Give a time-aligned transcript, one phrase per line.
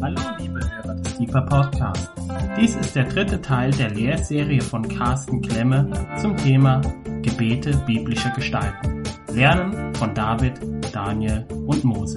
[0.00, 2.08] Hallo liebe Hörer des Deeper Podcast.
[2.56, 5.90] Dies ist der dritte Teil der Lehrserie von Carsten Klemme
[6.20, 6.80] zum Thema
[7.22, 9.02] Gebete biblischer Gestalten.
[9.32, 10.60] Lernen von David,
[10.92, 12.16] Daniel und Mose.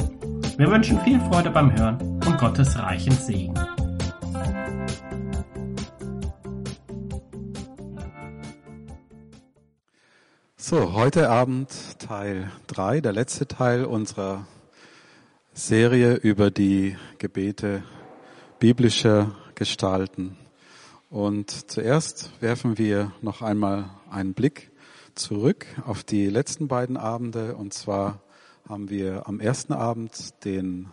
[0.58, 3.56] Wir wünschen viel Freude beim Hören und Gottes reichen Segen.
[10.56, 14.46] So, heute Abend Teil 3, der letzte Teil unserer
[15.54, 17.84] Serie über die Gebete
[18.60, 20.38] biblischer Gestalten.
[21.10, 24.72] Und zuerst werfen wir noch einmal einen Blick
[25.14, 27.58] zurück auf die letzten beiden Abende.
[27.58, 28.22] Und zwar
[28.68, 30.88] haben wir am ersten Abend den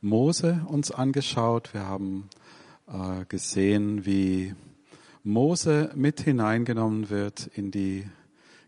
[0.00, 1.74] Mose uns angeschaut.
[1.74, 2.28] Wir haben
[2.86, 4.54] äh, gesehen, wie
[5.24, 8.06] Mose mit hineingenommen wird in die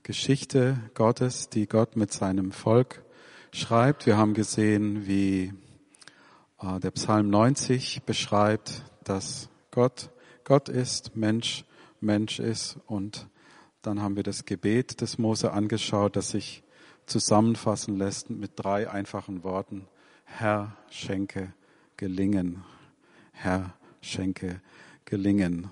[0.02, 3.04] Geschichte Gottes, die Gott mit seinem Volk
[3.52, 4.06] schreibt.
[4.06, 5.52] Wir haben gesehen, wie
[6.60, 10.10] äh, der Psalm 90 beschreibt, dass Gott
[10.44, 11.64] Gott ist, Mensch
[12.00, 12.78] Mensch ist.
[12.86, 13.28] Und
[13.82, 16.62] dann haben wir das Gebet des Mose angeschaut, das sich
[17.06, 19.86] zusammenfassen lässt mit drei einfachen Worten.
[20.24, 21.52] Herr, schenke
[21.96, 22.64] gelingen.
[23.32, 24.60] Herr, schenke
[25.04, 25.70] gelingen.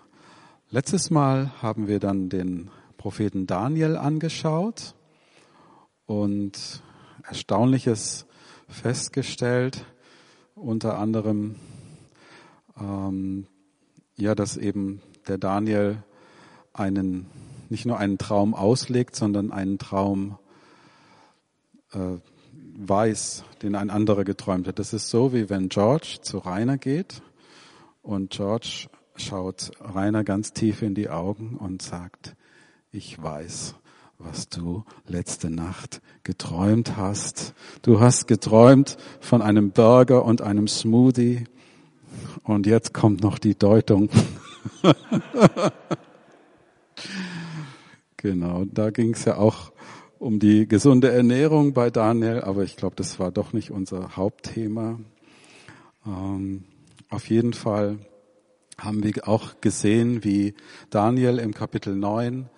[0.71, 4.95] Letztes Mal haben wir dann den Propheten Daniel angeschaut
[6.07, 6.83] und
[7.29, 8.27] Erstaunliches
[8.69, 9.85] festgestellt,
[10.55, 11.57] unter anderem,
[12.79, 13.47] ähm,
[14.17, 16.03] ja, dass eben der Daniel
[16.73, 17.27] einen,
[17.69, 20.39] nicht nur einen Traum auslegt, sondern einen Traum
[21.93, 22.19] äh,
[22.79, 24.79] weiß, den ein anderer geträumt hat.
[24.79, 27.23] Das ist so, wie wenn George zu Rainer geht
[28.03, 32.37] und George schaut Rainer ganz tief in die Augen und sagt,
[32.91, 33.75] ich weiß,
[34.19, 37.55] was du letzte Nacht geträumt hast.
[37.83, 41.45] Du hast geträumt von einem Burger und einem Smoothie.
[42.43, 44.09] Und jetzt kommt noch die Deutung.
[48.17, 49.73] genau, da ging es ja auch
[50.19, 54.99] um die gesunde Ernährung bei Daniel, aber ich glaube, das war doch nicht unser Hauptthema.
[56.07, 56.65] Ähm,
[57.11, 57.99] auf jeden Fall
[58.79, 60.55] haben wir auch gesehen, wie
[60.91, 62.49] Daniel im Kapitel 9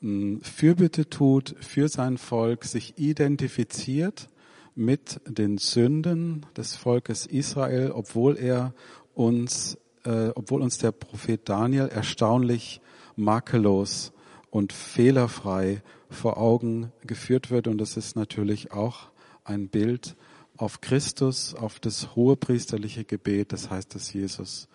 [0.00, 4.28] Fürbitte tut für sein Volk, sich identifiziert
[4.76, 8.74] mit den Sünden des Volkes Israel, obwohl er
[9.14, 12.80] uns, äh, obwohl uns der Prophet Daniel erstaunlich
[13.16, 14.12] makellos
[14.50, 17.66] und fehlerfrei vor Augen geführt wird.
[17.66, 19.10] Und das ist natürlich auch
[19.42, 20.14] ein Bild
[20.56, 23.52] auf Christus, auf das hohepriesterliche Gebet.
[23.52, 24.68] Das heißt, dass Jesus,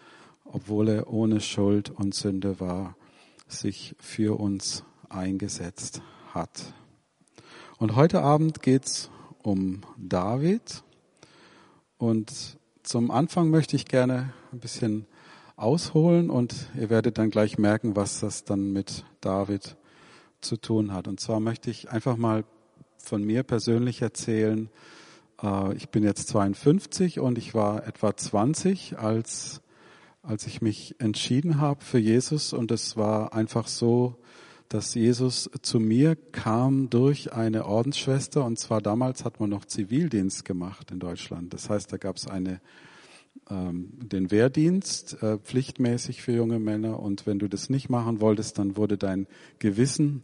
[0.44, 2.97] obwohl er ohne Schuld und Sünde war,
[3.47, 4.83] sich für uns
[5.13, 6.01] eingesetzt
[6.34, 6.74] hat.
[7.78, 9.09] Und heute Abend geht's
[9.41, 10.84] um David.
[11.97, 15.06] Und zum Anfang möchte ich gerne ein bisschen
[15.56, 19.78] ausholen und ihr werdet dann gleich merken, was das dann mit David
[20.41, 21.07] zu tun hat.
[21.07, 22.44] Und zwar möchte ich einfach mal
[22.97, 24.69] von mir persönlich erzählen.
[25.41, 29.62] Äh, ich bin jetzt 52 und ich war etwa 20, als,
[30.22, 32.53] als ich mich entschieden habe für Jesus.
[32.53, 34.16] Und es war einfach so,
[34.73, 40.45] dass Jesus zu mir kam durch eine Ordensschwester und zwar damals hat man noch Zivildienst
[40.45, 41.53] gemacht in Deutschland.
[41.53, 42.59] Das heißt, da gab es eine
[43.51, 48.57] ähm, den Wehrdienst äh, pflichtmäßig für junge Männer und wenn du das nicht machen wolltest,
[48.57, 49.28] dann wurde dein
[49.59, 50.23] Gewissen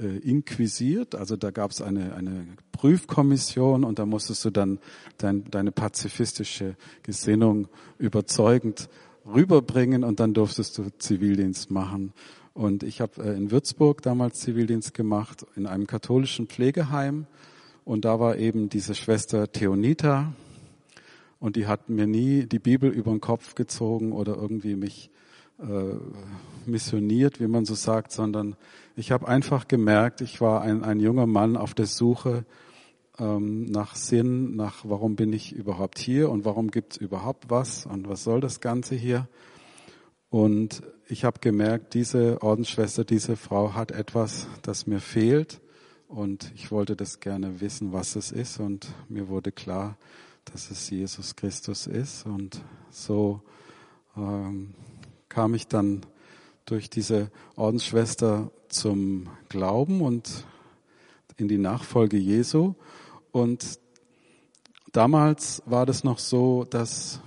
[0.00, 1.16] äh, inquisiert.
[1.16, 4.78] Also da gab es eine, eine Prüfkommission und da musstest du dann
[5.16, 7.66] dein, deine pazifistische Gesinnung
[7.98, 8.88] überzeugend
[9.26, 12.12] rüberbringen und dann durftest du Zivildienst machen.
[12.58, 17.28] Und ich habe äh, in Würzburg damals Zivildienst gemacht, in einem katholischen Pflegeheim.
[17.84, 20.32] Und da war eben diese Schwester Theonita.
[21.38, 25.08] Und die hat mir nie die Bibel über den Kopf gezogen oder irgendwie mich
[25.60, 25.94] äh,
[26.66, 28.56] missioniert, wie man so sagt, sondern
[28.96, 32.44] ich habe einfach gemerkt, ich war ein, ein junger Mann auf der Suche
[33.20, 38.08] ähm, nach Sinn, nach warum bin ich überhaupt hier und warum gibt's überhaupt was und
[38.08, 39.28] was soll das Ganze hier.
[40.28, 45.60] Und ich habe gemerkt, diese Ordensschwester, diese Frau hat etwas, das mir fehlt.
[46.06, 48.60] Und ich wollte das gerne wissen, was es ist.
[48.60, 49.96] Und mir wurde klar,
[50.44, 52.26] dass es Jesus Christus ist.
[52.26, 53.40] Und so
[54.16, 54.74] ähm,
[55.30, 56.04] kam ich dann
[56.66, 60.44] durch diese Ordensschwester zum Glauben und
[61.38, 62.74] in die Nachfolge Jesu.
[63.32, 63.78] Und
[64.92, 67.20] damals war das noch so, dass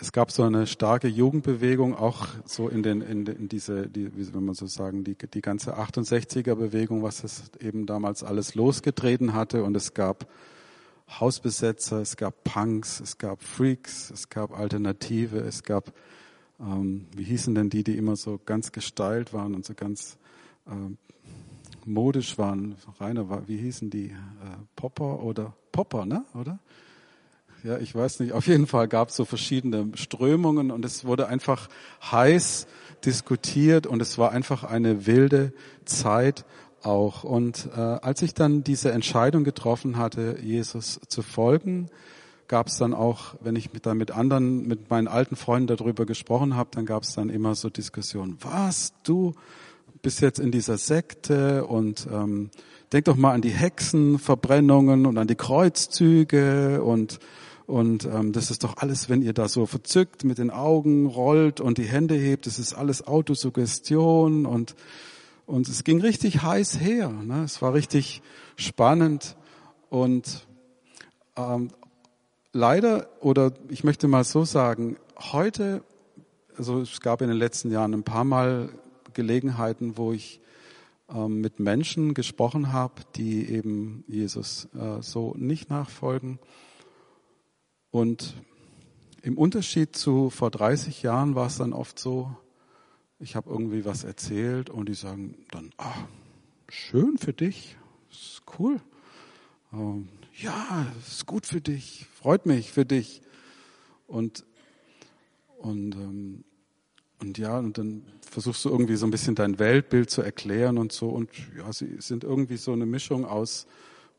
[0.00, 4.24] es gab so eine starke Jugendbewegung, auch so in, den, in, in diese, die, wie
[4.24, 9.34] soll man so sagen, die, die ganze 68er Bewegung, was es eben damals alles losgetreten
[9.34, 9.64] hatte.
[9.64, 10.26] Und es gab
[11.08, 15.92] Hausbesetzer, es gab Punks, es gab Freaks, es gab Alternative, es gab,
[16.60, 20.16] ähm, wie hießen denn die, die immer so ganz gestylt waren und so ganz
[20.66, 20.96] ähm,
[21.84, 22.76] modisch waren?
[22.98, 24.06] Rainer, wie hießen die?
[24.06, 24.14] Äh,
[24.74, 26.24] Popper oder Popper, ne?
[26.34, 26.58] Oder?
[27.66, 28.32] Ja, ich weiß nicht.
[28.32, 31.68] Auf jeden Fall gab es so verschiedene Strömungen und es wurde einfach
[32.00, 32.68] heiß
[33.04, 35.52] diskutiert und es war einfach eine wilde
[35.84, 36.44] Zeit
[36.84, 37.24] auch.
[37.24, 41.88] Und äh, als ich dann diese Entscheidung getroffen hatte, Jesus zu folgen,
[42.46, 46.06] gab es dann auch, wenn ich mit, dann mit anderen, mit meinen alten Freunden darüber
[46.06, 48.38] gesprochen habe, dann gab es dann immer so Diskussionen.
[48.42, 49.34] Was, du
[50.02, 52.50] bist jetzt in dieser Sekte und ähm,
[52.92, 57.18] denk doch mal an die Hexenverbrennungen und an die Kreuzzüge und
[57.66, 61.60] und ähm, das ist doch alles, wenn ihr da so verzückt mit den Augen rollt
[61.60, 64.74] und die Hände hebt, das ist alles Autosuggestion und
[65.46, 67.08] und es ging richtig heiß her.
[67.08, 67.44] Ne?
[67.44, 68.20] Es war richtig
[68.56, 69.36] spannend
[69.90, 70.44] und
[71.36, 71.70] ähm,
[72.52, 75.82] leider oder ich möchte mal so sagen, heute,
[76.56, 78.70] also es gab in den letzten Jahren ein paar Mal
[79.14, 80.40] Gelegenheiten, wo ich
[81.08, 86.40] ähm, mit Menschen gesprochen habe, die eben Jesus äh, so nicht nachfolgen.
[87.90, 88.34] Und
[89.22, 92.36] im Unterschied zu vor 30 Jahren war es dann oft so,
[93.18, 95.94] ich habe irgendwie was erzählt und die sagen dann, ah,
[96.68, 97.76] schön für dich,
[98.10, 98.80] ist cool.
[99.72, 103.22] Ähm, ja, ist gut für dich, freut mich für dich.
[104.06, 104.44] Und,
[105.58, 106.44] und, ähm,
[107.20, 110.92] und ja, und dann versuchst du irgendwie so ein bisschen dein Weltbild zu erklären und
[110.92, 111.08] so.
[111.08, 113.66] Und ja, sie sind irgendwie so eine Mischung aus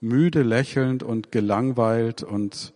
[0.01, 2.73] müde, lächelnd und gelangweilt und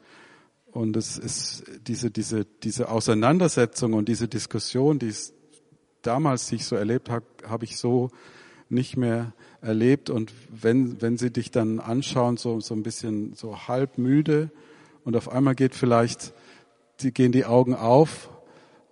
[0.71, 5.33] und es ist diese, diese, diese Auseinandersetzung und diese Diskussion, die es
[6.01, 8.09] damals, die ich so erlebt habe, habe ich so
[8.69, 10.09] nicht mehr erlebt.
[10.09, 14.50] Und wenn, wenn sie dich dann anschauen, so, so ein bisschen so halb müde
[15.03, 16.33] und auf einmal geht vielleicht,
[17.01, 18.29] die gehen die Augen auf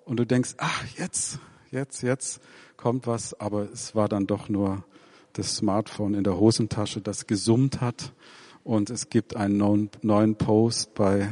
[0.04, 1.40] und du denkst, ach, jetzt,
[1.72, 2.42] jetzt, jetzt
[2.76, 3.40] kommt was.
[3.40, 4.84] Aber es war dann doch nur
[5.34, 8.12] das Smartphone in der Hosentasche, das gesummt hat.
[8.66, 11.30] Und es gibt einen neuen Post bei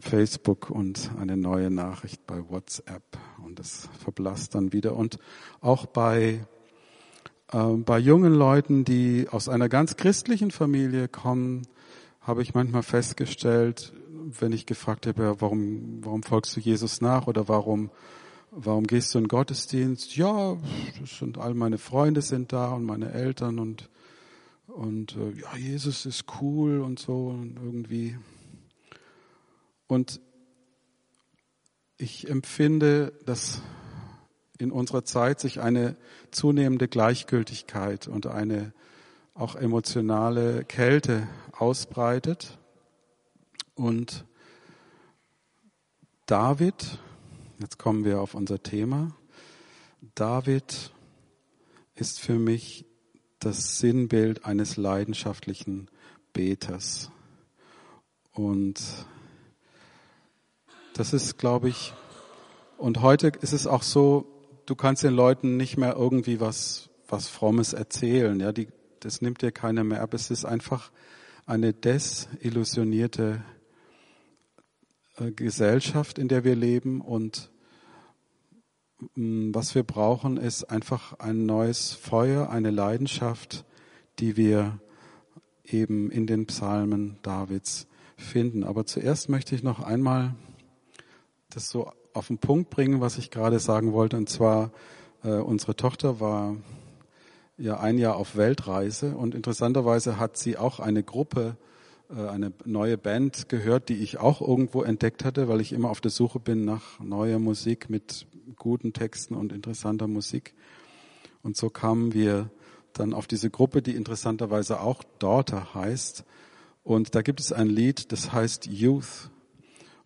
[0.00, 3.02] Facebook und eine neue Nachricht bei WhatsApp
[3.44, 4.96] und das verblasst dann wieder.
[4.96, 5.18] Und
[5.60, 6.44] auch bei,
[7.52, 11.66] äh, bei jungen Leuten, die aus einer ganz christlichen Familie kommen,
[12.20, 13.92] habe ich manchmal festgestellt,
[14.38, 17.90] wenn ich gefragt habe, warum, warum folgst du Jesus nach oder warum,
[18.50, 20.16] warum gehst du in Gottesdienst?
[20.16, 20.56] Ja,
[21.00, 23.88] das sind all meine Freunde sind da und meine Eltern und,
[24.66, 28.16] und äh, ja, Jesus ist cool und so und irgendwie
[29.88, 30.20] und
[31.96, 33.60] ich empfinde, dass
[34.58, 35.96] in unserer Zeit sich eine
[36.30, 38.72] zunehmende Gleichgültigkeit und eine
[39.34, 42.58] auch emotionale Kälte ausbreitet.
[43.74, 44.24] Und
[46.26, 46.98] David,
[47.60, 49.16] jetzt kommen wir auf unser Thema,
[50.14, 50.92] David
[51.94, 52.84] ist für mich
[53.38, 55.88] das Sinnbild eines leidenschaftlichen
[56.32, 57.10] Beters.
[58.32, 58.80] Und
[60.98, 61.94] das ist, glaube ich,
[62.76, 64.26] und heute ist es auch so,
[64.66, 68.38] du kannst den Leuten nicht mehr irgendwie was, was Frommes erzählen.
[68.40, 68.66] Ja, die,
[68.98, 70.12] das nimmt dir keiner mehr ab.
[70.12, 70.90] Es ist einfach
[71.46, 73.44] eine desillusionierte
[75.18, 77.52] äh, Gesellschaft, in der wir leben und
[79.14, 83.64] mm, was wir brauchen, ist einfach ein neues Feuer, eine Leidenschaft,
[84.18, 84.80] die wir
[85.64, 88.64] eben in den Psalmen Davids finden.
[88.64, 90.34] Aber zuerst möchte ich noch einmal
[91.58, 94.16] das so auf den Punkt bringen, was ich gerade sagen wollte.
[94.16, 94.70] Und zwar,
[95.24, 96.56] äh, unsere Tochter war
[97.56, 101.56] ja ein Jahr auf Weltreise und interessanterweise hat sie auch eine Gruppe,
[102.10, 106.00] äh, eine neue Band gehört, die ich auch irgendwo entdeckt hatte, weil ich immer auf
[106.00, 110.54] der Suche bin nach neuer Musik mit guten Texten und interessanter Musik.
[111.42, 112.50] Und so kamen wir
[112.92, 116.24] dann auf diese Gruppe, die interessanterweise auch Daughter heißt.
[116.84, 119.30] Und da gibt es ein Lied, das heißt Youth.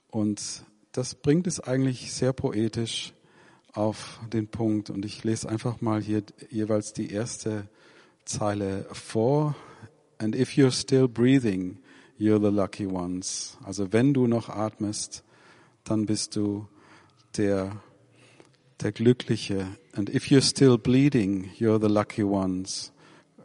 [0.09, 3.15] Und das bringt es eigentlich sehr poetisch
[3.73, 4.91] auf den Punkt.
[4.91, 7.69] Und ich lese einfach mal hier jeweils die erste
[8.25, 9.57] Zeile vor.
[10.19, 11.79] And if you're still breathing,
[12.19, 13.57] you're the lucky ones.
[13.65, 15.25] Also wenn du noch atmest,
[15.85, 16.69] dann bist du
[17.37, 17.83] der,
[18.81, 19.67] der Glückliche.
[19.95, 22.93] And if you're still bleeding, you're the lucky ones.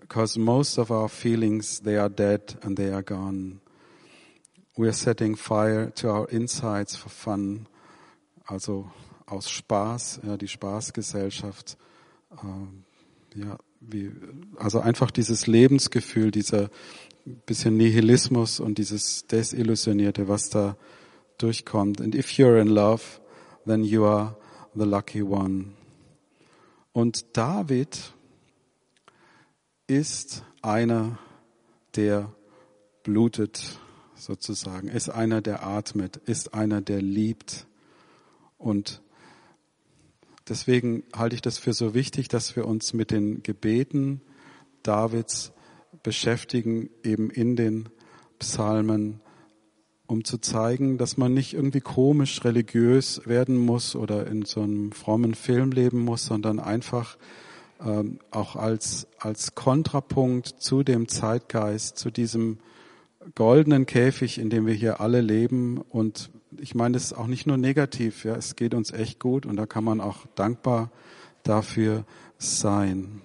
[0.01, 3.59] Because most of our feelings, they are dead and they are gone.
[4.77, 7.67] We are setting fire to our insides for fun.
[8.45, 8.89] Also
[9.25, 11.77] aus Spaß, ja, die Spaßgesellschaft.
[12.43, 12.83] Ähm,
[13.35, 14.11] ja, wie,
[14.57, 16.69] also einfach dieses Lebensgefühl, dieser,
[17.45, 20.77] bisschen Nihilismus und dieses Desillusionierte, was da
[21.39, 21.99] durchkommt.
[21.99, 23.03] And if you're in love,
[23.65, 24.37] then you are
[24.75, 25.73] the lucky one.
[26.93, 28.13] Und David
[29.87, 31.17] ist einer,
[31.95, 32.31] der
[33.03, 33.79] blutet
[34.17, 37.67] sozusagen, ist einer, der atmet, ist einer, der liebt.
[38.57, 39.01] Und
[40.49, 44.21] deswegen halte ich das für so wichtig, dass wir uns mit den Gebeten
[44.83, 45.51] Davids
[46.03, 47.89] beschäftigen, eben in den
[48.39, 49.21] Psalmen,
[50.07, 54.91] um zu zeigen, dass man nicht irgendwie komisch religiös werden muss oder in so einem
[54.93, 57.17] frommen Film leben muss, sondern einfach
[57.83, 62.59] ähm, auch als, als Kontrapunkt zu dem Zeitgeist, zu diesem
[63.35, 65.79] goldenen Käfig, in dem wir hier alle leben.
[65.89, 66.29] Und
[66.59, 69.55] ich meine, das ist auch nicht nur negativ, ja, es geht uns echt gut und
[69.55, 70.91] da kann man auch dankbar
[71.43, 72.05] dafür
[72.37, 73.21] sein.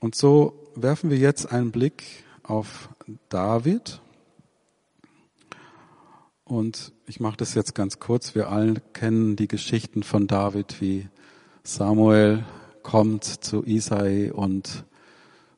[0.00, 2.88] Und so werfen wir jetzt einen Blick auf
[3.28, 4.00] David.
[6.44, 8.34] Und ich mache das jetzt ganz kurz.
[8.34, 11.08] Wir alle kennen die Geschichten von David, wie
[11.62, 12.44] Samuel
[12.82, 14.84] kommt zu Isai und,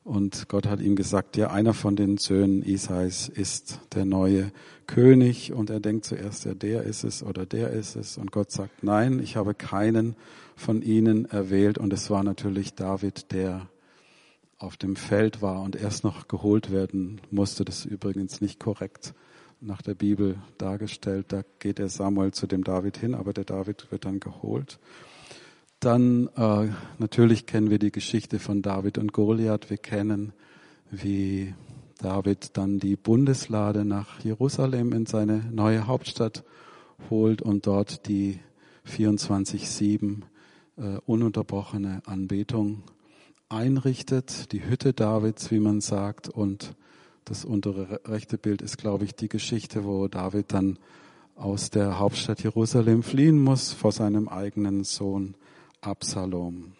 [0.05, 4.51] und Gott hat ihm gesagt, ja, einer von den Söhnen Isais ist der neue
[4.89, 5.53] König.
[5.53, 8.19] Und er denkt zuerst, ja, der ist es oder der ist es.
[8.19, 10.17] Und Gott sagt, nein, ich habe keinen
[10.57, 11.79] von ihnen erwählt.
[11.79, 13.69] Und es war natürlich David, der
[14.59, 17.65] auf dem Feld war und erst noch geholt werden musste.
[17.65, 19.15] Das ist übrigens nicht korrekt
[19.61, 21.27] nach der Bibel dargestellt.
[21.29, 24.81] Da geht der Samuel zu dem David hin, aber der David wird dann geholt.
[25.83, 29.69] Dann äh, natürlich kennen wir die Geschichte von David und Goliath.
[29.69, 30.33] Wir kennen,
[30.93, 31.55] wie
[31.99, 36.45] David dann die Bundeslade nach Jerusalem in seine neue Hauptstadt
[37.11, 38.39] holt und dort die
[38.89, 40.23] 24-7
[40.77, 42.85] äh, ununterbrochene Anbetung
[43.49, 46.29] einrichtet, die Hütte Davids, wie man sagt.
[46.29, 46.77] Und
[47.25, 50.79] das untere rechte Bild ist, glaube ich, die Geschichte, wo David dann
[51.35, 55.35] aus der Hauptstadt Jerusalem fliehen muss vor seinem eigenen Sohn
[55.83, 56.73] Absalom.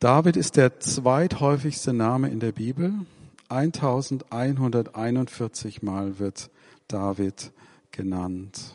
[0.00, 2.92] David ist der zweithäufigste Name in der Bibel.
[3.48, 6.50] 1141 Mal wird
[6.88, 7.52] David
[7.92, 8.74] genannt.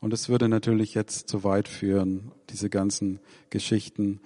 [0.00, 3.18] Und es würde natürlich jetzt zu weit führen, diese ganzen
[3.50, 4.20] Geschichten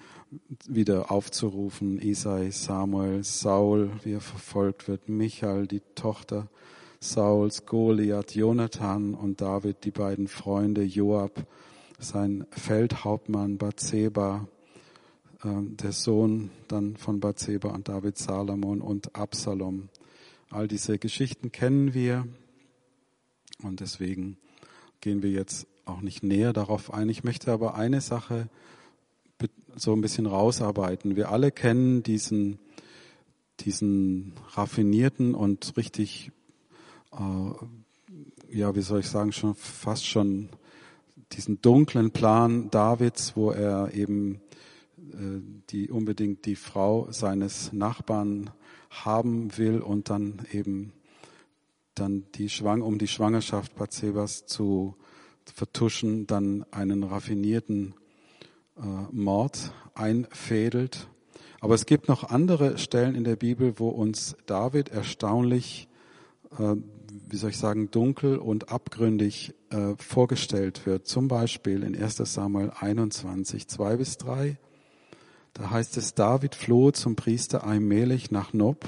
[0.69, 1.99] wieder aufzurufen.
[1.99, 6.51] Isai, Samuel, Saul, wie er verfolgt wird, Michael, die Tochter
[7.01, 11.47] Sauls, Goliath, Jonathan und David, die beiden Freunde, Joab,
[11.99, 14.49] sein Feldhauptmann Bathseba,
[15.43, 19.89] äh, der Sohn dann von Bathseba und David Salomon und Absalom.
[20.51, 22.27] All diese Geschichten kennen wir
[23.63, 24.37] und deswegen
[25.01, 27.09] gehen wir jetzt auch nicht näher darauf ein.
[27.09, 28.49] Ich möchte aber eine Sache
[29.77, 31.17] so ein bisschen rausarbeiten.
[31.17, 32.59] Wir alle kennen diesen,
[33.61, 36.33] diesen raffinierten und richtig,
[37.13, 40.49] äh, ja, wie soll ich sagen, schon fast schon
[41.33, 44.41] diesen dunklen Plan Davids, wo er eben
[44.99, 45.41] äh,
[45.71, 48.51] die unbedingt die Frau seines Nachbarn
[48.91, 50.93] haben will und dann eben
[51.95, 54.97] dann die Schwang, um die Schwangerschaft Bathsebas zu
[55.45, 57.95] vertuschen, dann einen raffinierten
[58.77, 58.81] äh,
[59.13, 61.09] Mord einfädelt.
[61.61, 65.89] Aber es gibt noch andere Stellen in der Bibel, wo uns David erstaunlich,
[66.59, 66.77] äh,
[67.29, 71.07] wie soll ich sagen, dunkel und abgründig äh, vorgestellt wird.
[71.07, 74.59] Zum Beispiel in 1 Samuel 21, 2 bis 3.
[75.57, 78.85] Da heißt es, David floh zum Priester Ahimelech nach Nob.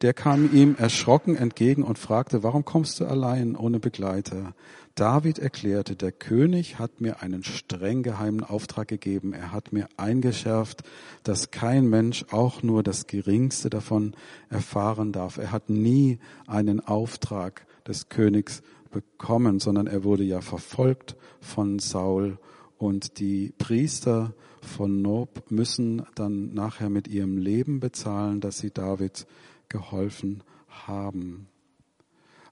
[0.00, 4.54] Der kam ihm erschrocken entgegen und fragte, warum kommst du allein ohne Begleiter?
[4.94, 9.32] David erklärte, der König hat mir einen streng geheimen Auftrag gegeben.
[9.32, 10.84] Er hat mir eingeschärft,
[11.24, 14.14] dass kein Mensch auch nur das geringste davon
[14.50, 15.38] erfahren darf.
[15.38, 22.38] Er hat nie einen Auftrag des Königs bekommen, sondern er wurde ja verfolgt von Saul
[22.78, 24.32] und die Priester
[24.64, 29.26] von Nob müssen dann nachher mit ihrem Leben bezahlen, dass sie David
[29.68, 31.48] geholfen haben.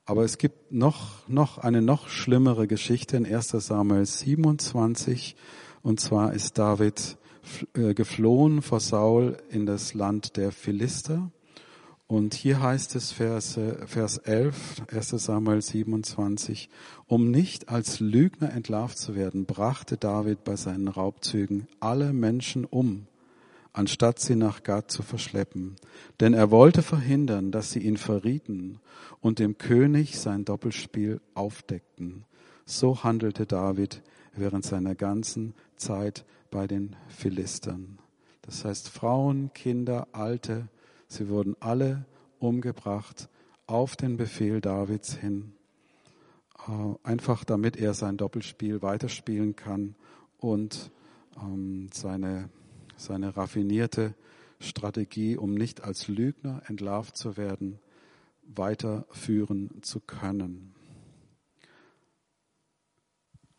[0.05, 5.37] Aber es gibt noch, noch eine noch schlimmere Geschichte in 1 Samuel 27.
[5.83, 7.17] Und zwar ist David
[7.75, 11.31] äh, geflohen vor Saul in das Land der Philister.
[12.13, 16.69] Und hier heißt es Vers, Vers 11, 1 Samuel 27,
[17.07, 23.07] um nicht als Lügner entlarvt zu werden, brachte David bei seinen Raubzügen alle Menschen um,
[23.73, 25.77] anstatt sie nach Gad zu verschleppen.
[26.21, 28.79] Denn er wollte verhindern, dass sie ihn verrieten
[29.23, 32.27] und dem König sein Doppelspiel aufdeckten.
[32.67, 34.03] So handelte David
[34.37, 37.99] während seiner ganzen Zeit bei den Philistern.
[38.43, 40.69] Das heißt, Frauen, Kinder, Alte,
[41.13, 42.07] sie wurden alle
[42.39, 43.29] umgebracht
[43.67, 45.53] auf den Befehl Davids hin.
[46.69, 49.95] Äh, einfach damit er sein Doppelspiel weiterspielen kann
[50.39, 50.91] und
[51.41, 52.49] ähm, seine,
[52.97, 54.15] seine raffinierte
[54.61, 57.79] Strategie, um nicht als Lügner entlarvt zu werden,
[58.43, 60.75] weiterführen zu können.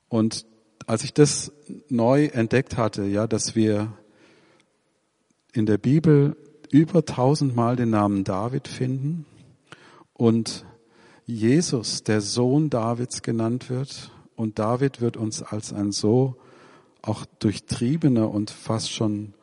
[0.07, 0.45] Und
[0.86, 1.51] als ich das
[1.89, 3.98] neu entdeckt hatte, ja, dass wir
[5.53, 6.36] in der Bibel
[6.74, 9.27] über tausendmal den Namen David finden
[10.13, 10.65] und
[11.27, 14.12] Jesus, der Sohn Davids genannt wird.
[14.36, 16.36] Und David wird uns als ein so
[17.03, 19.36] auch durchtriebener und fast schon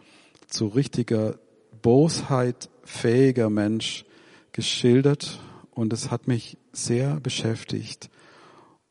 [0.49, 1.37] zu richtiger
[1.83, 4.05] Bosheit fähiger Mensch
[4.51, 5.39] geschildert.
[5.71, 8.11] Und es hat mich sehr beschäftigt.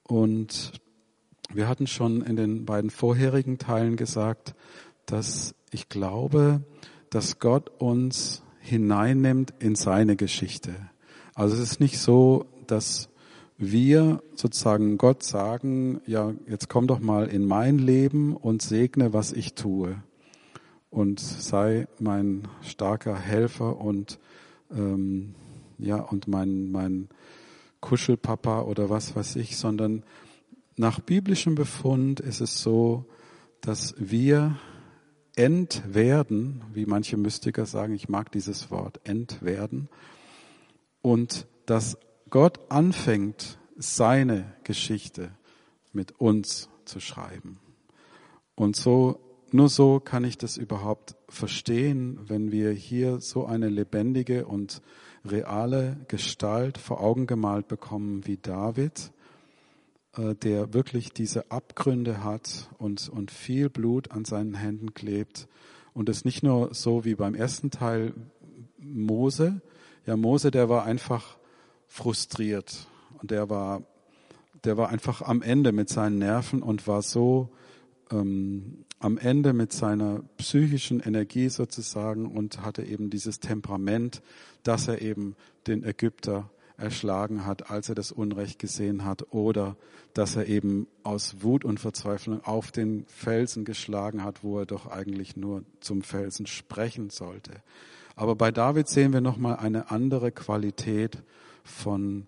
[0.03, 0.71] Und
[1.53, 4.55] wir hatten schon in den beiden vorherigen Teilen gesagt,
[5.05, 6.63] dass ich glaube,
[7.09, 10.75] dass Gott uns hineinnimmt in seine Geschichte.
[11.33, 13.09] Also es ist nicht so, dass
[13.57, 19.33] wir sozusagen Gott sagen, ja, jetzt komm doch mal in mein Leben und segne, was
[19.33, 20.01] ich tue.
[20.89, 24.19] Und sei mein starker Helfer und
[24.71, 25.35] ähm,
[25.77, 27.09] ja und mein mein
[27.79, 30.03] Kuschelpapa oder was weiß ich, sondern
[30.77, 33.05] nach biblischem Befund ist es so,
[33.61, 34.57] dass wir
[35.39, 39.87] entwerden, wie manche Mystiker sagen, ich mag dieses Wort, entwerden,
[41.01, 41.97] und dass
[42.29, 45.31] Gott anfängt, seine Geschichte
[45.93, 47.61] mit uns zu schreiben.
[48.55, 54.45] Und so, nur so kann ich das überhaupt verstehen, wenn wir hier so eine lebendige
[54.45, 54.81] und
[55.23, 59.13] reale Gestalt vor Augen gemalt bekommen wie David,
[60.17, 65.47] der wirklich diese Abgründe hat und, und viel Blut an seinen Händen klebt.
[65.93, 68.13] Und es nicht nur so wie beim ersten Teil
[68.77, 69.61] Mose.
[70.05, 71.37] Ja, Mose, der war einfach
[71.87, 72.87] frustriert
[73.21, 73.83] und der war,
[74.63, 77.49] der war einfach am Ende mit seinen Nerven und war so
[78.11, 84.21] ähm, am Ende mit seiner psychischen Energie sozusagen und hatte eben dieses Temperament,
[84.63, 85.35] dass er eben
[85.67, 89.75] den Ägypter erschlagen hat, als er das Unrecht gesehen hat, oder
[90.13, 94.87] dass er eben aus Wut und Verzweiflung auf den Felsen geschlagen hat, wo er doch
[94.87, 97.51] eigentlich nur zum Felsen sprechen sollte.
[98.15, 101.21] Aber bei David sehen wir nochmal eine andere Qualität
[101.63, 102.27] von,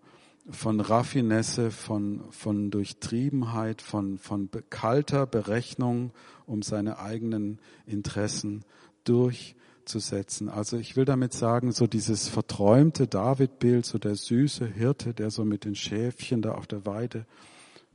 [0.50, 6.12] von Raffinesse, von, von Durchtriebenheit, von, von kalter Berechnung
[6.46, 8.64] um seine eigenen Interessen
[9.04, 9.56] durch
[9.86, 10.50] zu setzen.
[10.50, 15.46] Also ich will damit sagen, so dieses verträumte David-Bild, so der süße Hirte, der so
[15.46, 17.26] mit den Schäfchen da auf der Weide,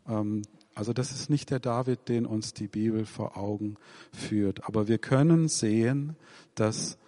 [0.09, 0.43] ähm,
[0.75, 3.77] also das ist nicht der David, den uns die Bibel vor Augen
[4.13, 4.65] führt.
[4.69, 6.17] Aber wir können sehen,
[6.55, 6.99] dass,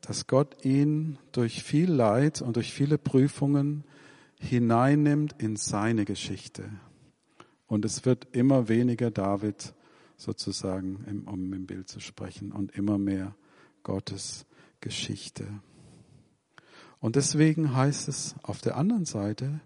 [0.00, 3.82] dass Gott ihn durch viel Leid und durch viele Prüfungen
[4.38, 6.70] hineinnimmt in seine Geschichte.
[7.66, 9.74] Und es wird immer weniger David
[10.16, 13.34] sozusagen, um im Bild zu sprechen, und immer mehr
[13.86, 14.46] Gottes
[14.80, 15.46] Geschichte.
[16.98, 19.60] Und deswegen heißt es auf der anderen Seite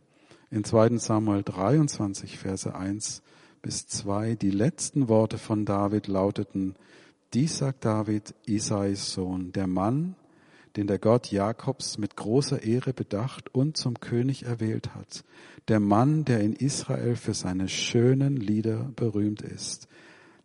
[0.50, 3.22] in 2 Samuel 23, Verse 1
[3.62, 6.74] bis 2, die letzten Worte von David lauteten,
[7.32, 10.16] dies sagt David, Isais Sohn, der Mann,
[10.76, 15.24] den der Gott Jakobs mit großer Ehre bedacht und zum König erwählt hat,
[15.68, 19.88] der Mann, der in Israel für seine schönen Lieder berühmt ist.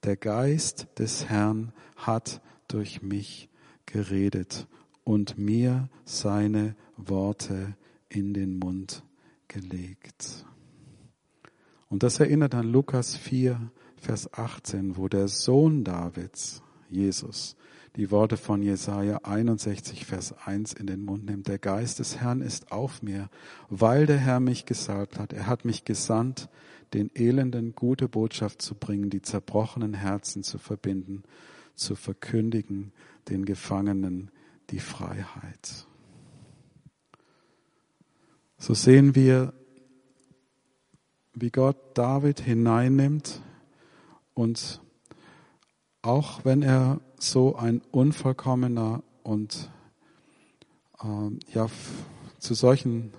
[0.05, 3.49] Der Geist des Herrn hat durch mich
[3.85, 4.67] geredet
[5.03, 7.75] und mir seine Worte
[8.09, 9.03] in den Mund
[9.47, 10.45] gelegt.
[11.89, 17.55] Und das erinnert an Lukas 4, Vers 18, wo der Sohn Davids, Jesus,
[17.95, 21.47] die Worte von Jesaja 61, Vers 1 in den Mund nimmt.
[21.47, 23.29] Der Geist des Herrn ist auf mir,
[23.69, 25.31] weil der Herr mich gesalbt hat.
[25.31, 26.49] Er hat mich gesandt,
[26.93, 31.23] den Elenden gute Botschaft zu bringen, die zerbrochenen Herzen zu verbinden,
[31.75, 32.91] zu verkündigen
[33.29, 34.31] den Gefangenen
[34.69, 35.87] die Freiheit.
[38.57, 39.53] So sehen wir,
[41.33, 43.41] wie Gott David hineinnimmt
[44.33, 44.81] und
[46.01, 49.69] auch wenn er so ein unvollkommener und
[51.01, 51.67] äh, ja
[52.39, 53.11] zu solchen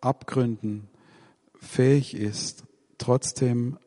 [0.00, 0.88] Abgründen
[1.54, 2.64] fähig ist,
[2.98, 3.78] trotzdem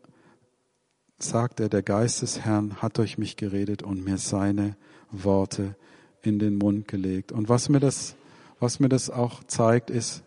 [1.17, 4.75] sagt er, der Geist des Herrn hat durch mich geredet und mir seine
[5.13, 5.75] Worte
[6.21, 7.31] in den Mund gelegt.
[7.31, 8.15] Und was mir das,
[8.59, 10.23] was mir das auch zeigt, ist,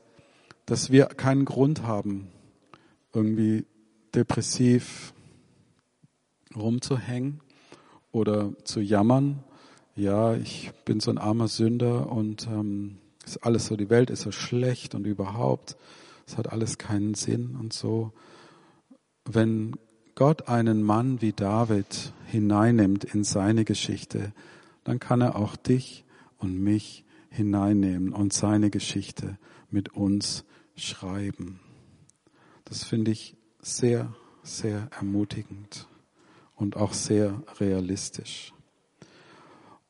[0.66, 2.28] dass wir keinen Grund haben,
[3.12, 3.66] irgendwie
[4.14, 5.12] depressiv
[6.54, 7.40] rumzuhängen
[8.12, 9.42] oder zu jammern.
[9.94, 14.22] Ja, ich bin so ein armer Sünder und ähm, ist alles so, die Welt ist
[14.22, 15.76] so schlecht und überhaupt,
[16.26, 18.12] es hat alles keinen Sinn und so.
[19.24, 19.76] Wenn
[20.14, 24.32] Gott einen Mann wie David hineinnimmt in seine Geschichte,
[24.86, 26.04] dann kann er auch dich
[26.38, 29.36] und mich hineinnehmen und seine Geschichte
[29.68, 30.44] mit uns
[30.76, 31.58] schreiben.
[32.64, 35.88] Das finde ich sehr, sehr ermutigend
[36.54, 38.52] und auch sehr realistisch.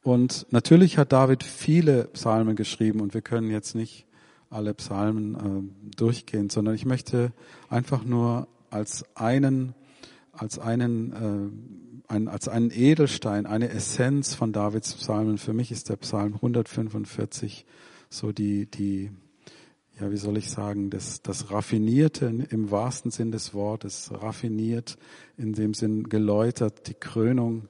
[0.03, 4.07] Und natürlich hat David viele Psalmen geschrieben und wir können jetzt nicht
[4.49, 7.33] alle Psalmen äh, durchgehen, sondern ich möchte
[7.69, 9.75] einfach nur als einen,
[10.33, 15.39] als einen, äh, ein, als einen Edelstein, eine Essenz von Davids Psalmen.
[15.39, 17.67] Für mich ist der Psalm 145
[18.09, 19.11] so die, die,
[20.01, 24.97] ja, wie soll ich sagen, das, das Raffinierte im wahrsten Sinn des Wortes, raffiniert
[25.37, 27.69] in dem Sinn geläutert, die Krönung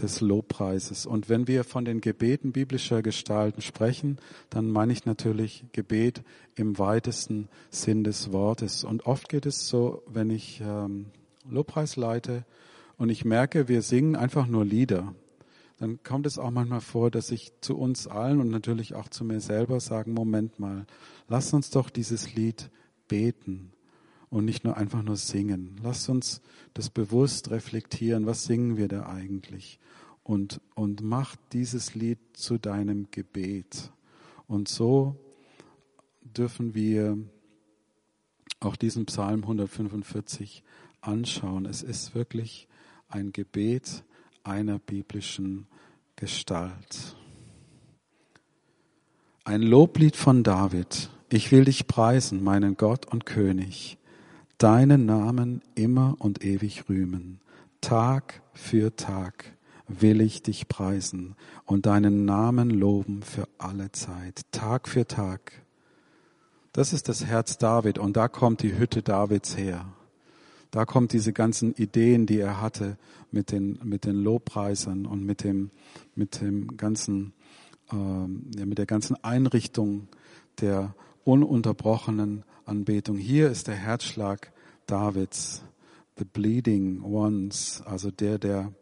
[0.00, 1.04] des Lobpreises.
[1.04, 4.18] Und wenn wir von den Gebeten biblischer Gestalten sprechen,
[4.48, 6.22] dann meine ich natürlich Gebet
[6.54, 8.84] im weitesten Sinn des Wortes.
[8.84, 11.06] Und oft geht es so, wenn ich ähm,
[11.48, 12.44] Lobpreis leite
[13.00, 15.14] und ich merke, wir singen einfach nur Lieder,
[15.78, 19.24] dann kommt es auch manchmal vor, dass ich zu uns allen und natürlich auch zu
[19.24, 20.86] mir selber sagen, Moment mal,
[21.26, 22.70] lass uns doch dieses Lied
[23.08, 23.72] beten
[24.28, 25.80] und nicht nur einfach nur singen.
[25.82, 26.42] Lass uns
[26.74, 28.26] das bewusst reflektieren.
[28.26, 29.80] Was singen wir da eigentlich?
[30.30, 33.90] und, und mach dieses Lied zu deinem Gebet.
[34.46, 35.16] Und so
[36.22, 37.18] dürfen wir
[38.60, 40.62] auch diesen Psalm 145
[41.00, 41.66] anschauen.
[41.66, 42.68] Es ist wirklich
[43.10, 44.04] ein Gebet
[44.44, 45.66] einer biblischen
[46.16, 47.16] Gestalt.
[49.44, 51.10] Ein Loblied von David.
[51.28, 53.98] Ich will dich preisen, meinen Gott und König,
[54.58, 57.40] deinen Namen immer und ewig rühmen,
[57.80, 59.56] Tag für Tag
[59.90, 65.52] will ich dich preisen und deinen Namen loben für alle Zeit, Tag für Tag.
[66.72, 69.86] Das ist das Herz David und da kommt die Hütte Davids her.
[70.70, 72.96] Da kommt diese ganzen Ideen, die er hatte
[73.32, 75.70] mit den, mit den Lobpreisern und mit dem,
[76.14, 77.32] mit dem ganzen,
[77.92, 80.08] ähm, ja, mit der ganzen Einrichtung
[80.60, 83.16] der ununterbrochenen Anbetung.
[83.16, 84.52] Hier ist der Herzschlag
[84.86, 85.62] Davids,
[86.18, 88.72] the bleeding ones, also der, der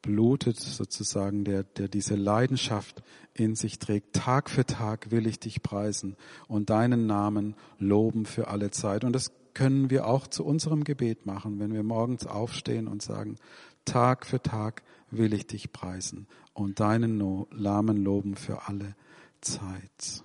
[0.00, 3.02] blutet sozusagen, der, der diese Leidenschaft
[3.34, 4.14] in sich trägt.
[4.14, 9.04] Tag für Tag will ich dich preisen und deinen Namen loben für alle Zeit.
[9.04, 13.38] Und das können wir auch zu unserem Gebet machen, wenn wir morgens aufstehen und sagen,
[13.84, 18.94] Tag für Tag will ich dich preisen und deinen Namen loben für alle
[19.40, 20.22] Zeit.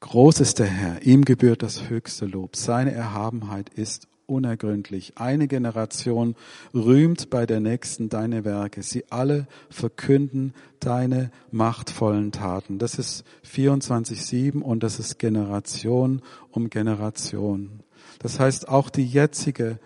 [0.00, 2.56] Groß ist der Herr, ihm gebührt das höchste Lob.
[2.56, 5.14] Seine Erhabenheit ist unergründlich.
[5.16, 6.34] Eine Generation
[6.72, 8.82] rühmt bei der nächsten deine Werke.
[8.82, 12.78] Sie alle verkünden deine machtvollen Taten.
[12.78, 17.80] Das ist 24-7 und das ist Generation um Generation.
[18.18, 19.78] Das heißt, auch die jetzige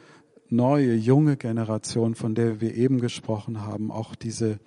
[0.50, 4.58] neue, junge Generation, von der wir eben gesprochen haben, auch diese,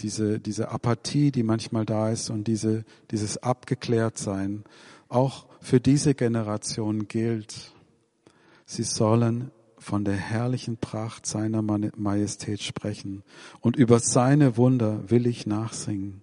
[0.00, 4.64] diese, diese Apathie, die manchmal da ist und diese, dieses Abgeklärtsein,
[5.08, 7.72] auch für diese Generation gilt
[8.66, 13.22] Sie sollen von der herrlichen Pracht seiner Majestät sprechen
[13.60, 16.22] und über seine Wunder will ich nachsingen.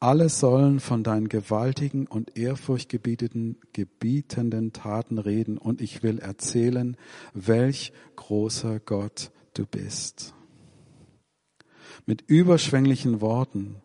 [0.00, 6.96] Alle sollen von deinen gewaltigen und ehrfurchtgebietenden gebietenden Taten reden und ich will erzählen,
[7.34, 10.34] welch großer Gott du bist.
[12.06, 13.76] Mit überschwänglichen Worten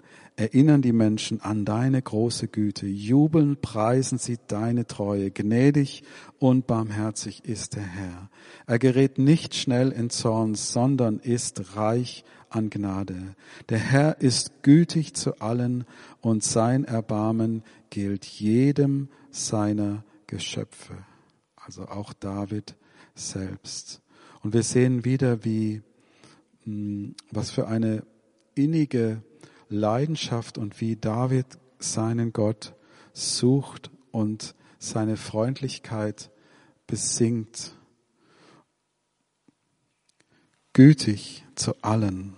[0.41, 6.01] erinnern die Menschen an deine große Güte, jubeln, preisen sie deine Treue, gnädig
[6.39, 8.31] und barmherzig ist der Herr.
[8.65, 13.35] Er gerät nicht schnell in Zorn, sondern ist reich an Gnade.
[13.69, 15.85] Der Herr ist gütig zu allen
[16.21, 20.95] und sein Erbarmen gilt jedem seiner Geschöpfe.
[21.55, 22.75] Also auch David
[23.13, 24.01] selbst.
[24.41, 25.83] Und wir sehen wieder, wie,
[26.63, 28.03] hm, was für eine
[28.55, 29.21] innige
[29.71, 31.45] Leidenschaft und wie David
[31.79, 32.75] seinen Gott
[33.13, 36.29] sucht und seine Freundlichkeit
[36.87, 37.75] besingt.
[40.73, 42.33] Gütig zu allen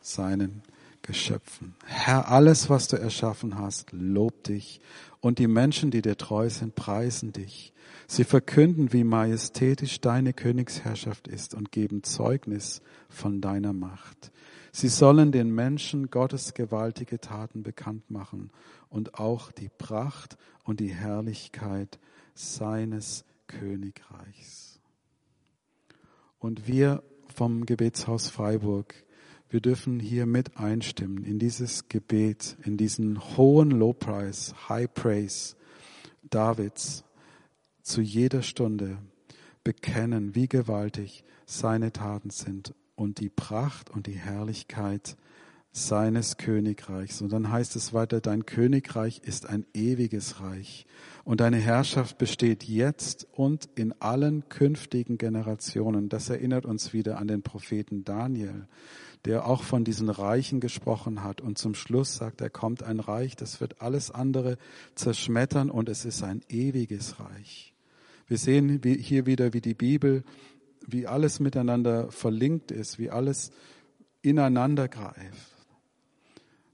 [0.00, 0.62] seinen
[1.02, 1.74] Geschöpfen.
[1.84, 4.80] Herr, alles, was du erschaffen hast, lobt dich.
[5.20, 7.72] Und die Menschen, die dir treu sind, preisen dich.
[8.06, 14.32] Sie verkünden, wie majestätisch deine Königsherrschaft ist und geben Zeugnis von deiner Macht.
[14.76, 18.50] Sie sollen den Menschen Gottes gewaltige Taten bekannt machen
[18.88, 22.00] und auch die Pracht und die Herrlichkeit
[22.34, 24.80] seines Königreichs.
[26.40, 28.96] Und wir vom Gebetshaus Freiburg,
[29.48, 35.54] wir dürfen hier mit einstimmen in dieses Gebet, in diesen hohen Lobpreis, High Praise
[36.28, 37.04] Davids
[37.80, 38.98] zu jeder Stunde
[39.62, 45.16] bekennen, wie gewaltig seine Taten sind und die Pracht und die Herrlichkeit
[45.76, 47.20] seines Königreichs.
[47.20, 50.86] Und dann heißt es weiter, dein Königreich ist ein ewiges Reich
[51.24, 56.08] und deine Herrschaft besteht jetzt und in allen künftigen Generationen.
[56.08, 58.68] Das erinnert uns wieder an den Propheten Daniel,
[59.24, 63.34] der auch von diesen Reichen gesprochen hat und zum Schluss sagt, er kommt ein Reich,
[63.34, 64.58] das wird alles andere
[64.94, 67.74] zerschmettern und es ist ein ewiges Reich.
[68.26, 70.24] Wir sehen hier wieder, wie die Bibel,
[70.86, 73.50] wie alles miteinander verlinkt ist, wie alles
[74.22, 75.54] ineinander greift.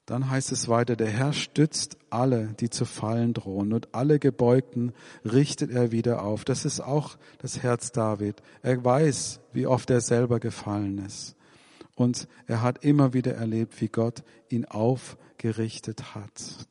[0.07, 4.93] Dann heißt es weiter, der Herr stützt alle, die zu fallen drohen und alle Gebeugten
[5.25, 6.45] richtet er wieder auf.
[6.45, 8.43] Das ist auch das Herz David.
[8.63, 11.37] Er weiß, wie oft er selber gefallen ist.
[11.95, 16.67] Und er hat immer wieder erlebt, wie Gott ihn aufgerichtet hat.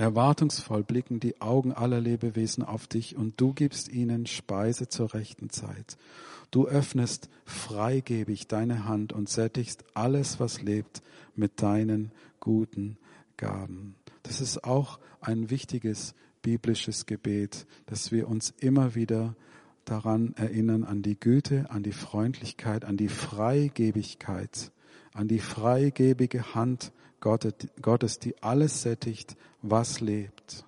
[0.00, 5.50] Erwartungsvoll blicken die Augen aller Lebewesen auf dich und du gibst ihnen Speise zur rechten
[5.50, 5.98] Zeit.
[6.50, 11.02] Du öffnest freigebig deine Hand und sättigst alles, was lebt,
[11.36, 12.96] mit deinen guten
[13.36, 13.94] Gaben.
[14.22, 19.36] Das ist auch ein wichtiges biblisches Gebet, dass wir uns immer wieder
[19.84, 24.72] daran erinnern, an die Güte, an die Freundlichkeit, an die Freigebigkeit,
[25.20, 30.64] an die freigebige Hand Gottes, die alles sättigt, was lebt.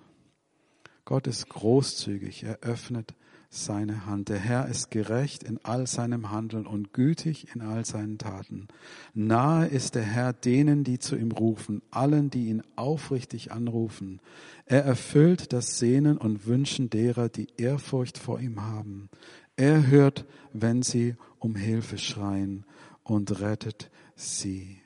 [1.05, 3.15] Gott ist großzügig, er öffnet
[3.49, 4.29] seine Hand.
[4.29, 8.67] Der Herr ist gerecht in all seinem Handeln und gütig in all seinen Taten.
[9.15, 14.21] Nahe ist der Herr denen, die zu ihm rufen, allen, die ihn aufrichtig anrufen.
[14.67, 19.09] Er erfüllt das Sehnen und Wünschen derer, die Ehrfurcht vor ihm haben.
[19.55, 22.65] Er hört, wenn sie um Hilfe schreien
[23.03, 24.81] und rettet sie.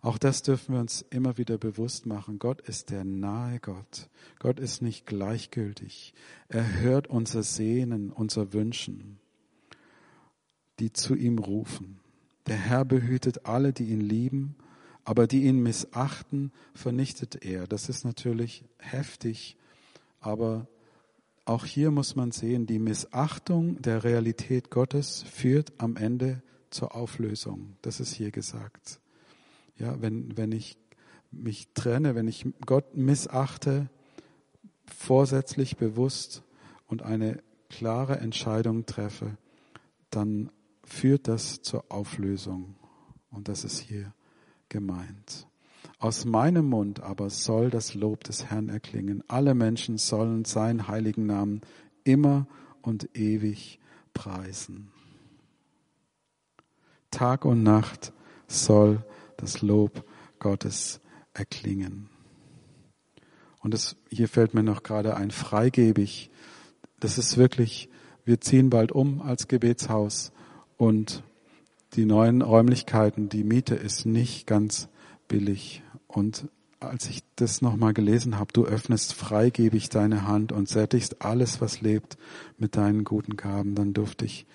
[0.00, 2.40] Auch das dürfen wir uns immer wieder bewusst machen.
[2.40, 4.10] Gott ist der nahe Gott.
[4.40, 6.12] Gott ist nicht gleichgültig.
[6.48, 9.20] Er hört unser Sehnen, unser Wünschen,
[10.80, 12.00] die zu ihm rufen.
[12.48, 14.56] Der Herr behütet alle, die ihn lieben,
[15.04, 17.68] aber die ihn missachten, vernichtet er.
[17.68, 19.56] Das ist natürlich heftig,
[20.18, 20.66] aber
[21.44, 26.42] auch hier muss man sehen, die Missachtung der Realität Gottes führt am Ende
[26.72, 27.76] zur Auflösung.
[27.82, 29.00] Das ist hier gesagt.
[29.76, 30.78] Ja, wenn, wenn ich
[31.30, 33.88] mich trenne, wenn ich Gott missachte,
[34.86, 36.42] vorsätzlich, bewusst
[36.86, 39.38] und eine klare Entscheidung treffe,
[40.10, 40.50] dann
[40.84, 42.74] führt das zur Auflösung.
[43.30, 44.12] Und das ist hier
[44.68, 45.46] gemeint.
[45.98, 49.22] Aus meinem Mund aber soll das Lob des Herrn erklingen.
[49.28, 51.60] Alle Menschen sollen seinen heiligen Namen
[52.04, 52.46] immer
[52.82, 53.78] und ewig
[54.12, 54.90] preisen.
[57.12, 58.12] Tag und Nacht
[58.48, 59.04] soll
[59.36, 60.04] das Lob
[60.40, 61.00] Gottes
[61.32, 62.08] erklingen.
[63.60, 66.30] Und das, hier fällt mir noch gerade ein, freigebig.
[66.98, 67.88] Das ist wirklich,
[68.24, 70.32] wir ziehen bald um als Gebetshaus
[70.76, 71.22] und
[71.94, 74.88] die neuen Räumlichkeiten, die Miete ist nicht ganz
[75.28, 75.82] billig.
[76.08, 76.48] Und
[76.80, 81.80] als ich das nochmal gelesen habe, du öffnest freigebig deine Hand und sättigst alles, was
[81.80, 82.16] lebt,
[82.58, 84.46] mit deinen guten Gaben, dann durfte ich,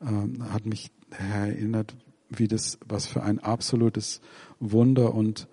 [0.00, 1.94] äh, hat mich erinnert,
[2.38, 4.20] wie das, was für ein absolutes
[4.60, 5.48] Wunder und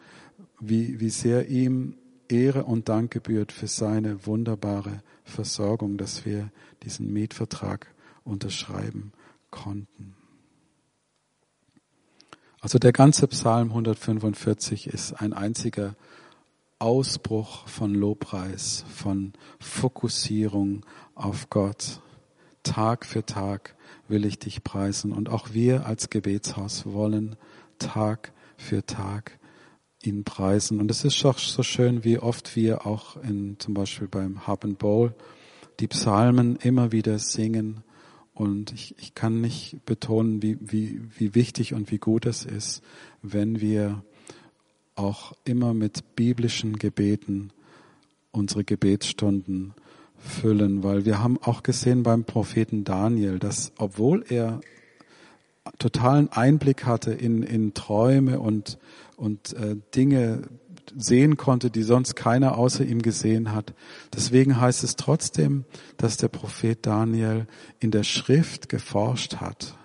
[0.60, 1.96] wie, wie sehr ihm
[2.30, 6.52] Ehre und Dank gebührt für seine wunderbare Versorgung, dass wir
[6.84, 9.12] diesen Mietvertrag unterschreiben
[9.50, 10.16] konnten.
[12.62, 15.96] Also der ganze Psalm 145 ist ein einziger
[16.78, 22.02] Ausbruch von Lobpreis, von Fokussierung auf Gott.
[22.64, 23.76] Tag für Tag
[24.12, 25.12] will ich dich preisen.
[25.12, 27.36] Und auch wir als Gebetshaus wollen
[27.80, 29.40] Tag für Tag
[30.04, 30.80] ihn preisen.
[30.80, 34.64] Und es ist auch so schön, wie oft wir auch in, zum Beispiel beim Hub
[34.64, 35.16] and Bowl
[35.80, 37.84] die Psalmen immer wieder singen.
[38.34, 42.82] Und ich, ich kann nicht betonen, wie, wie, wie wichtig und wie gut es ist,
[43.22, 44.04] wenn wir
[44.96, 47.52] auch immer mit biblischen Gebeten
[48.32, 49.74] unsere Gebetsstunden
[50.22, 54.62] füllen, weil wir haben auch gesehen beim Propheten Daniel, dass obwohl er
[55.78, 58.78] totalen Einblick hatte in, in Träume und,
[59.18, 60.44] und äh, Dinge
[60.98, 63.74] sehen konnte, die sonst keiner außer ihm gesehen hat.
[64.14, 65.66] Deswegen heißt es trotzdem,
[65.98, 67.48] dass der Prophet Daniel
[67.80, 69.78] in der Schrift geforscht hat.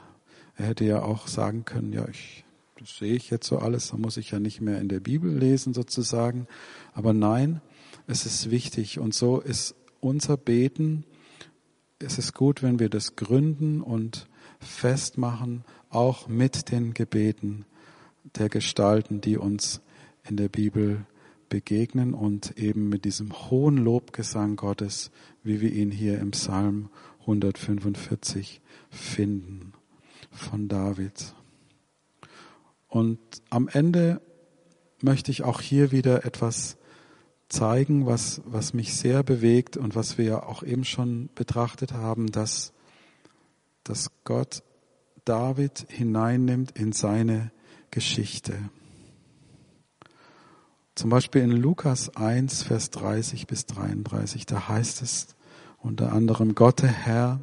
[0.57, 2.45] Er hätte ja auch sagen können, ja, ich,
[2.79, 5.37] das sehe ich jetzt so alles, da muss ich ja nicht mehr in der Bibel
[5.37, 6.47] lesen sozusagen.
[6.93, 7.61] Aber nein,
[8.07, 9.75] es ist wichtig und so ist
[10.07, 11.05] unser Beten,
[11.99, 14.29] es ist gut, wenn wir das gründen und
[14.61, 17.65] festmachen, auch mit den Gebeten
[18.37, 19.81] der Gestalten, die uns
[20.29, 21.07] in der Bibel
[21.49, 25.11] begegnen und eben mit diesem hohen Lobgesang Gottes,
[25.43, 26.89] wie wir ihn hier im Psalm
[27.21, 29.73] 145 finden
[30.31, 31.35] von David.
[32.89, 33.19] Und
[33.51, 34.21] am Ende
[35.03, 36.77] möchte ich auch hier wieder etwas
[37.49, 42.31] zeigen, was, was mich sehr bewegt und was wir ja auch eben schon betrachtet haben,
[42.33, 42.73] dass,
[43.85, 44.63] dass Gott
[45.25, 47.51] David hineinnimmt in seine
[47.91, 48.55] Geschichte.
[50.95, 55.37] Zum Beispiel in Lukas 1, Vers 30 bis 33, da heißt es
[55.79, 57.41] unter anderem, Gott der Herr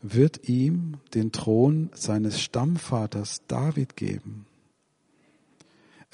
[0.00, 4.46] wird ihm den Thron seines Stammvaters David geben.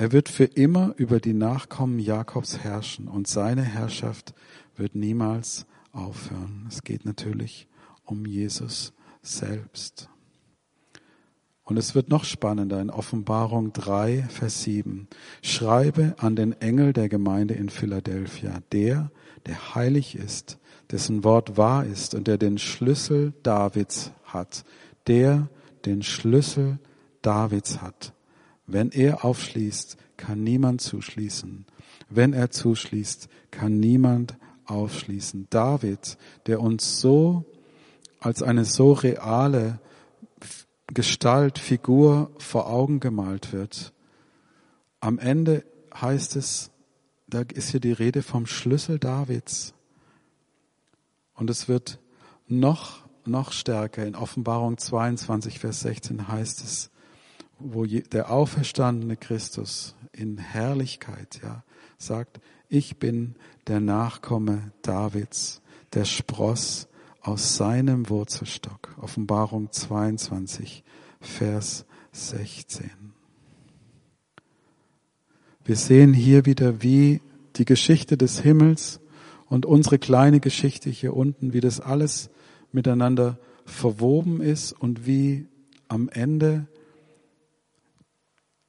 [0.01, 4.33] Er wird für immer über die Nachkommen Jakobs herrschen und seine Herrschaft
[4.77, 6.67] wird niemals aufhören.
[6.69, 7.67] Es geht natürlich
[8.05, 10.09] um Jesus selbst.
[11.65, 15.09] Und es wird noch spannender in Offenbarung 3, Vers 7.
[15.43, 19.11] Schreibe an den Engel der Gemeinde in Philadelphia, der,
[19.47, 20.61] der heilig ist,
[20.93, 24.65] dessen Wort wahr ist und der den Schlüssel Davids hat,
[25.09, 25.49] der
[25.85, 26.79] den Schlüssel
[27.21, 28.15] Davids hat.
[28.69, 31.65] Wenn er aufschließt, kann niemand zuschließen.
[32.11, 35.47] Wenn er zuschließt, kann niemand aufschließen.
[35.49, 37.47] David, der uns so
[38.21, 39.81] als eine so reale
[40.89, 43.93] Gestalt, Figur vor Augen gemalt wird.
[45.01, 46.71] Am Ende heißt es,
[47.27, 49.73] da ist hier die Rede vom Schlüssel Davids.
[51.35, 52.01] Und es wird
[52.47, 54.05] noch, noch stärker.
[54.05, 56.91] In Offenbarung 22, Vers 16 heißt es,
[57.59, 61.65] wo der auferstandene Christus in Herrlichkeit, ja,
[61.97, 63.35] sagt, ich bin
[63.67, 65.63] der Nachkomme Davids,
[65.95, 66.89] der Spross
[67.21, 68.95] aus seinem Wurzelstock.
[69.01, 70.85] Offenbarung 22,
[71.21, 72.91] Vers 16.
[75.65, 77.21] Wir sehen hier wieder, wie
[77.57, 79.01] die Geschichte des Himmels
[79.47, 82.31] und unsere kleine Geschichte hier unten, wie das alles
[82.73, 85.47] miteinander verwoben ist und wie
[85.89, 86.67] am Ende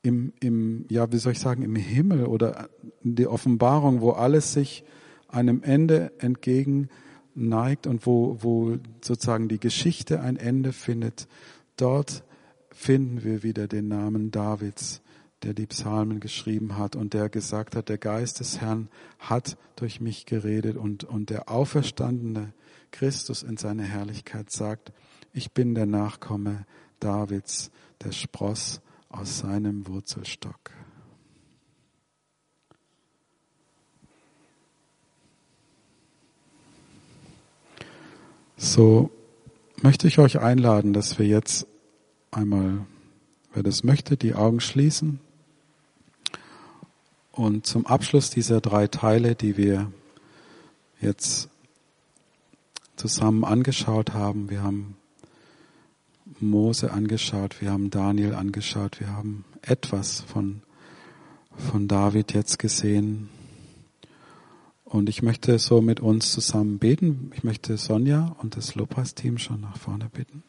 [0.10, 2.68] im, im, ja, wie soll ich sagen, im Himmel oder
[3.04, 4.84] der Offenbarung, wo alles sich
[5.28, 6.90] einem Ende entgegen
[7.36, 11.28] neigt und wo, wo sozusagen die Geschichte ein Ende findet,
[11.78, 12.24] dort
[12.72, 15.02] finden wir wieder den Namen Davids,
[15.44, 20.02] der die Psalmen geschrieben hat und der gesagt hat, der Geist des Herrn hat durch
[20.02, 22.52] mich geredet und, und der auferstandene
[22.92, 24.92] Christus in seiner Herrlichkeit sagt,
[25.34, 26.66] ich bin der Nachkomme
[27.00, 27.70] Davids,
[28.04, 30.72] der Spross aus seinem Wurzelstock.
[38.58, 39.10] So
[39.82, 41.66] möchte ich euch einladen, dass wir jetzt
[42.32, 42.86] einmal,
[43.54, 45.20] wer das möchte, die Augen schließen
[47.32, 49.92] und zum Abschluss dieser drei Teile, die wir
[51.00, 51.50] jetzt
[52.98, 54.98] zusammen angeschaut haben, wir haben
[56.42, 60.62] Mose angeschaut, wir haben Daniel angeschaut, wir haben etwas von,
[61.56, 63.30] von David jetzt gesehen,
[64.90, 67.32] und ich möchte so mit uns zusammen beten.
[67.36, 70.44] Ich möchte Sonja und das Lopas-Team schon nach vorne bitten.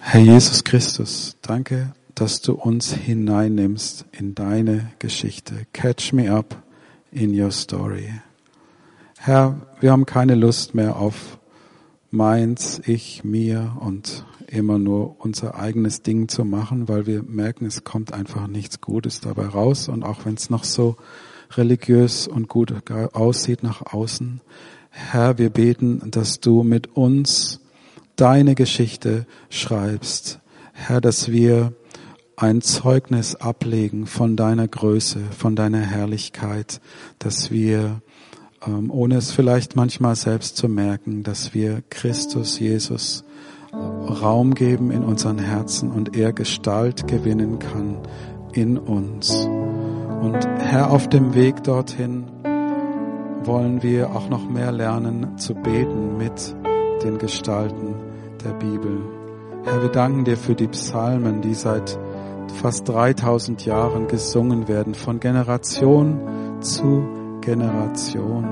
[0.00, 5.66] Herr Jesus Christus, danke, dass du uns hineinnimmst in deine Geschichte.
[5.72, 6.62] Catch me up
[7.14, 8.12] in your story.
[9.18, 11.38] Herr, wir haben keine Lust mehr auf
[12.10, 17.84] meins, ich, mir und immer nur unser eigenes Ding zu machen, weil wir merken, es
[17.84, 19.88] kommt einfach nichts Gutes dabei raus.
[19.88, 20.96] Und auch wenn es noch so
[21.52, 22.74] religiös und gut
[23.14, 24.40] aussieht nach außen,
[24.90, 27.60] Herr, wir beten, dass du mit uns
[28.16, 30.38] deine Geschichte schreibst.
[30.72, 31.72] Herr, dass wir
[32.36, 36.80] ein Zeugnis ablegen von deiner Größe, von deiner Herrlichkeit,
[37.18, 38.00] dass wir,
[38.66, 43.24] ähm, ohne es vielleicht manchmal selbst zu merken, dass wir Christus Jesus
[43.72, 47.98] Raum geben in unseren Herzen und er Gestalt gewinnen kann
[48.52, 49.34] in uns.
[49.34, 52.24] Und Herr, auf dem Weg dorthin
[53.44, 56.54] wollen wir auch noch mehr lernen zu beten mit
[57.02, 57.94] den Gestalten
[58.44, 59.02] der Bibel.
[59.64, 61.98] Herr, wir danken dir für die Psalmen, die seit
[62.52, 66.20] fast 3000 Jahren gesungen werden, von Generation
[66.60, 67.04] zu
[67.40, 68.48] Generation.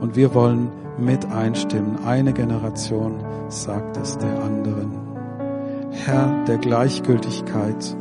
[0.00, 2.04] Und wir wollen mit einstimmen.
[2.04, 4.92] Eine Generation sagt es der anderen.
[5.90, 7.96] Herr der Gleichgültigkeit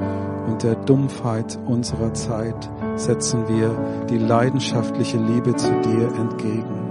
[0.48, 6.83] und der Dumpfheit unserer Zeit setzen wir die leidenschaftliche Liebe zu dir entgegen.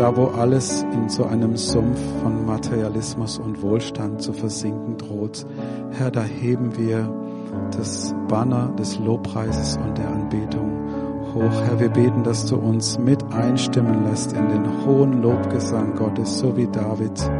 [0.00, 5.44] Da wo alles in so einem Sumpf von Materialismus und Wohlstand zu versinken droht.
[5.90, 7.06] Herr, da heben wir
[7.76, 10.70] das Banner des Lobpreises und der Anbetung
[11.34, 11.52] hoch.
[11.66, 16.56] Herr, wir beten, dass du uns mit einstimmen lässt in den hohen Lobgesang Gottes, so
[16.56, 17.30] wie David,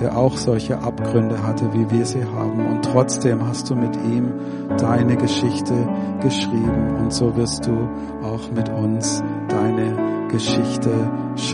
[0.00, 2.68] der auch solche Abgründe hatte, wie wir sie haben.
[2.68, 4.32] Und trotzdem hast du mit ihm
[4.78, 5.74] deine Geschichte
[6.22, 6.96] geschrieben.
[7.02, 7.86] Und so wirst du
[8.22, 10.90] auch mit uns deine Geschichte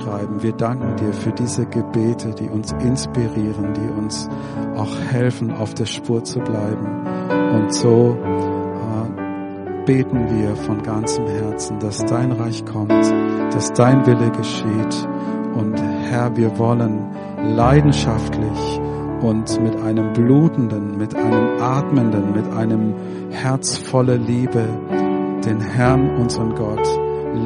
[0.09, 0.43] schreiben.
[0.43, 4.29] Wir danken dir für diese Gebete, die uns inspirieren, die uns
[4.77, 7.07] auch helfen, auf der Spur zu bleiben.
[7.55, 8.17] Und so
[9.85, 15.09] beten wir von ganzem Herzen, dass dein Reich kommt, dass dein Wille geschieht.
[15.55, 15.81] Und
[16.11, 17.07] Herr, wir wollen
[17.57, 18.81] leidenschaftlich
[19.23, 22.95] und mit einem blutenden, mit einem atmenden, mit einem
[23.31, 24.69] Herz voller Liebe
[25.45, 26.87] den Herrn, unseren Gott,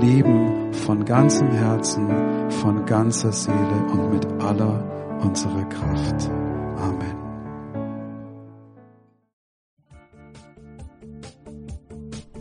[0.01, 2.09] lieben von ganzem Herzen,
[2.51, 6.30] von ganzer Seele und mit aller unserer Kraft.
[6.76, 7.22] Amen.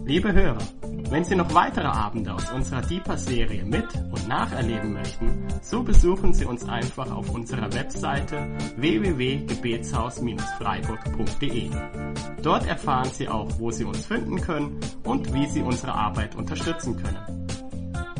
[0.06, 0.62] Liebe Hörer,
[1.10, 6.45] wenn Sie noch weitere Abende aus unserer Deeper-Serie mit- und nacherleben möchten, so besuchen Sie
[6.45, 8.47] uns einfach auf unserer Webseite
[8.78, 11.70] www.gebetshaus-freiburg.de.
[12.41, 16.95] Dort erfahren Sie auch, wo Sie uns finden können und wie Sie unsere Arbeit unterstützen
[16.95, 17.40] können.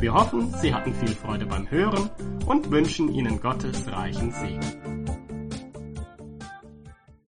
[0.02, 2.10] Wir hoffen, Sie hatten viel Freude beim Hören
[2.48, 5.21] und wünschen Ihnen Gottes reichen Segen.